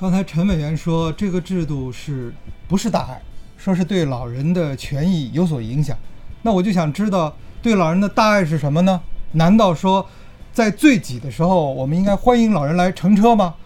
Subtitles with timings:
[0.00, 2.32] 刚才陈委员说这个制度是
[2.68, 3.20] 不是大爱？
[3.56, 5.98] 说是对老人的权益有所影响。
[6.42, 9.00] 那我就想知道，对老人的大爱是什么呢？
[9.32, 10.08] 难道说，
[10.52, 13.56] 在最挤的时候，我们应该欢迎老人来乘车吗？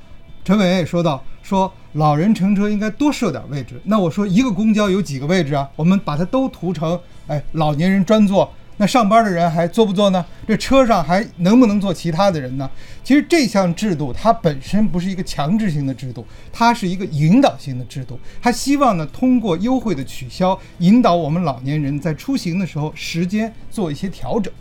[0.42, 3.78] 陈委员也说到，说老人乘车应该多设点位置。
[3.85, 5.69] 那我说，一个公交有几个位置啊？
[5.76, 8.51] 我们把它都涂成，哎，老年人专座。
[8.79, 10.25] 那上班的人还坐不坐呢？
[10.49, 12.69] 这车上还能不能坐其他的人呢？
[13.04, 18.19] 其实这项制度它本身不是一个强制性的制度，它是一个引导性的制度。
[18.41, 24.53] 它希望呢通过优惠的取消，引导我们老年人在出行的时候时间做一些调整。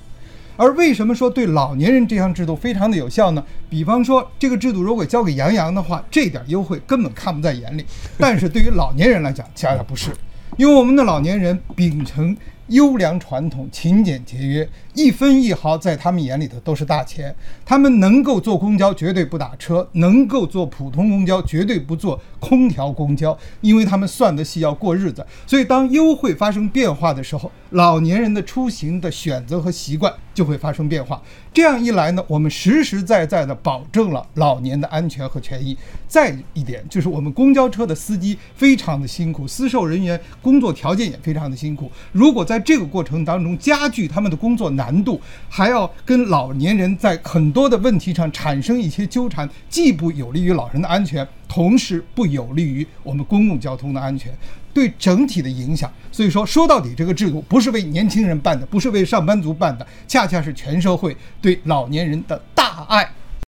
[0.57, 3.43] 而为什么说对老年人这项制度非常的有效呢？
[3.69, 7.83] 比方说这个制度如果交给杨洋的话，这点优惠根本看不在眼里。
[8.19, 10.11] 但是对于老年人来讲，恰恰不是，
[10.57, 12.37] 因为我们的老年人秉承。
[12.67, 17.35] 优良传统，勤俭节约，一分一毫在他们眼里头都是大钱。
[17.65, 25.25] 他们能够坐公交，绝对不打车；能够坐普通公交，绝对不坐空调公交，因为他们算得细，要过日子。
[25.45, 31.21] 所以，当优惠发生变化的时候，老年人的出行的选择和习惯就会发生变化。
[31.53, 35.77] 这样一来呢，我们实实在在的保证了老年的安全和权益。
[36.07, 41.91] 再一点就是，我们公交车的司机非常的辛苦，司售人员工作条件也非常的辛苦。
[42.11, 54.31] 如果在这个过程当中加剧他们的工作难度，还要跟老年人在很多的问题上产生一些纠缠，既不有利于老人的安全，同时不有利于我们公共交通的安全，
[54.73, 55.91] 对整体的影响。
[56.11, 63.09] 所以说，说到底，这个制度不是为年轻人办的，不是为上班族办的，恰恰是全社会对老年人的大爱。